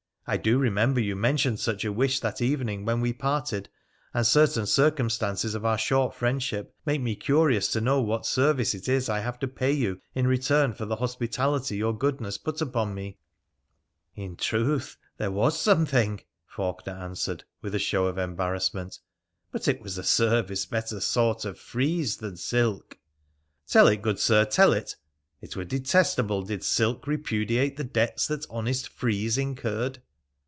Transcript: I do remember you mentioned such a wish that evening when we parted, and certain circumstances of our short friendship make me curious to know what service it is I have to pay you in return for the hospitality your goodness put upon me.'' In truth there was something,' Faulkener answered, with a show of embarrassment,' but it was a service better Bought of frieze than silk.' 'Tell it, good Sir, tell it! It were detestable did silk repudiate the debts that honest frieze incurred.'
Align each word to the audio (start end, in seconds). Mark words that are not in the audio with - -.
I 0.27 0.37
do 0.37 0.59
remember 0.59 1.01
you 1.01 1.17
mentioned 1.17 1.59
such 1.59 1.83
a 1.83 1.91
wish 1.91 2.21
that 2.21 2.41
evening 2.41 2.85
when 2.85 3.01
we 3.01 3.11
parted, 3.11 3.67
and 4.13 4.25
certain 4.25 4.65
circumstances 4.65 5.55
of 5.55 5.65
our 5.65 5.79
short 5.79 6.15
friendship 6.15 6.73
make 6.85 7.01
me 7.01 7.17
curious 7.17 7.67
to 7.73 7.81
know 7.81 7.99
what 7.99 8.25
service 8.25 8.73
it 8.73 8.87
is 8.87 9.09
I 9.09 9.19
have 9.19 9.39
to 9.39 9.47
pay 9.49 9.73
you 9.73 9.99
in 10.15 10.27
return 10.27 10.73
for 10.73 10.85
the 10.85 10.97
hospitality 10.97 11.75
your 11.77 11.97
goodness 11.97 12.37
put 12.37 12.61
upon 12.61 12.93
me.'' 12.93 13.17
In 14.25 14.37
truth 14.37 14.95
there 15.17 15.31
was 15.31 15.59
something,' 15.59 16.21
Faulkener 16.45 16.95
answered, 16.97 17.43
with 17.61 17.75
a 17.75 17.79
show 17.79 18.05
of 18.05 18.17
embarrassment,' 18.17 18.99
but 19.51 19.67
it 19.67 19.81
was 19.81 19.97
a 19.97 20.03
service 20.03 20.65
better 20.65 21.01
Bought 21.13 21.43
of 21.43 21.59
frieze 21.59 22.17
than 22.17 22.37
silk.' 22.37 22.97
'Tell 23.67 23.87
it, 23.87 24.01
good 24.01 24.19
Sir, 24.19 24.45
tell 24.45 24.71
it! 24.71 24.95
It 25.41 25.57
were 25.57 25.65
detestable 25.65 26.43
did 26.43 26.63
silk 26.63 27.05
repudiate 27.05 27.75
the 27.75 27.83
debts 27.83 28.27
that 28.27 28.45
honest 28.49 28.87
frieze 28.87 29.37
incurred.' 29.37 30.01